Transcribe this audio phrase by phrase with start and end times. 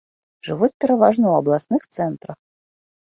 [0.47, 2.39] Жывуць пераважна ў абласных цэнтрах.